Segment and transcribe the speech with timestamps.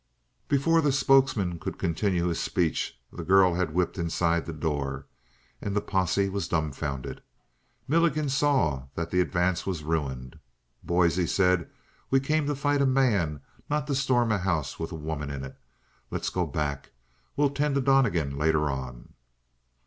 [0.47, 5.05] Before the spokesman could continue his speech, the girl had whipped inside the door.
[5.61, 7.21] And the posse was dumbfounded.
[7.87, 10.39] Milligan saw that the advance was ruined.
[10.81, 11.69] "Boys," he said,
[12.09, 15.43] "we came to fight a man; not to storm a house with a woman in
[15.43, 15.55] it.
[16.09, 16.89] Let's go back.
[17.37, 19.13] We'll tend to Donnegan later on."